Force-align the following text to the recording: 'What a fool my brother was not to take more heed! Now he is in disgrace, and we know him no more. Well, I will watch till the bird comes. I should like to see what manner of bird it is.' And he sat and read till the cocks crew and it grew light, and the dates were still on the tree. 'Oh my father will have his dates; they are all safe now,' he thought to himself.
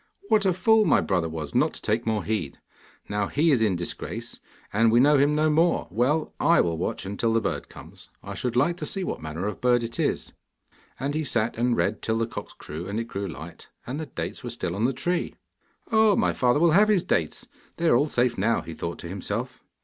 'What 0.29 0.47
a 0.47 0.53
fool 0.53 0.83
my 0.85 0.99
brother 0.99 1.29
was 1.29 1.53
not 1.53 1.73
to 1.75 1.81
take 1.83 2.07
more 2.07 2.23
heed! 2.23 2.59
Now 3.07 3.27
he 3.27 3.51
is 3.51 3.61
in 3.61 3.75
disgrace, 3.75 4.39
and 4.73 4.91
we 4.91 4.99
know 4.99 5.19
him 5.19 5.35
no 5.35 5.51
more. 5.51 5.87
Well, 5.91 6.33
I 6.39 6.59
will 6.59 6.75
watch 6.79 7.07
till 7.19 7.33
the 7.33 7.39
bird 7.39 7.69
comes. 7.69 8.09
I 8.23 8.33
should 8.33 8.55
like 8.55 8.77
to 8.77 8.87
see 8.87 9.03
what 9.03 9.21
manner 9.21 9.45
of 9.45 9.61
bird 9.61 9.83
it 9.83 9.99
is.' 9.99 10.33
And 10.99 11.13
he 11.13 11.23
sat 11.23 11.55
and 11.55 11.77
read 11.77 12.01
till 12.01 12.17
the 12.17 12.25
cocks 12.25 12.53
crew 12.53 12.87
and 12.87 12.99
it 12.99 13.03
grew 13.07 13.27
light, 13.27 13.69
and 13.85 13.99
the 13.99 14.07
dates 14.07 14.43
were 14.43 14.49
still 14.49 14.75
on 14.75 14.85
the 14.85 14.91
tree. 14.93 15.35
'Oh 15.91 16.15
my 16.15 16.33
father 16.33 16.59
will 16.59 16.71
have 16.71 16.87
his 16.87 17.03
dates; 17.03 17.47
they 17.77 17.87
are 17.87 17.95
all 17.95 18.09
safe 18.09 18.39
now,' 18.39 18.61
he 18.61 18.73
thought 18.73 18.97
to 19.01 19.07
himself. 19.07 19.61